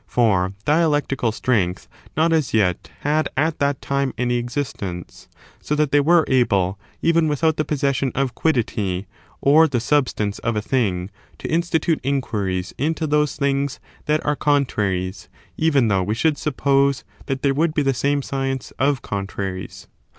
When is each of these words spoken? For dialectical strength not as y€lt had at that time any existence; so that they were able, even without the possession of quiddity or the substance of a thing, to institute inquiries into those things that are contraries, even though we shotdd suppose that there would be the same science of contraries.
For 0.07 0.53
dialectical 0.65 1.31
strength 1.31 1.87
not 2.17 2.33
as 2.33 2.53
y€lt 2.53 2.87
had 3.01 3.29
at 3.37 3.59
that 3.59 3.83
time 3.83 4.15
any 4.17 4.37
existence; 4.37 5.27
so 5.61 5.75
that 5.75 5.91
they 5.91 5.99
were 5.99 6.25
able, 6.27 6.79
even 7.03 7.27
without 7.27 7.55
the 7.57 7.63
possession 7.65 8.11
of 8.15 8.33
quiddity 8.33 9.05
or 9.41 9.67
the 9.67 9.79
substance 9.79 10.39
of 10.39 10.55
a 10.55 10.59
thing, 10.63 11.11
to 11.37 11.47
institute 11.51 11.99
inquiries 12.01 12.73
into 12.79 13.05
those 13.05 13.35
things 13.35 13.79
that 14.07 14.25
are 14.25 14.35
contraries, 14.35 15.29
even 15.55 15.87
though 15.87 16.01
we 16.01 16.15
shotdd 16.15 16.39
suppose 16.39 17.03
that 17.27 17.43
there 17.43 17.53
would 17.53 17.75
be 17.75 17.83
the 17.83 17.93
same 17.93 18.23
science 18.23 18.71
of 18.79 19.03
contraries. 19.03 19.87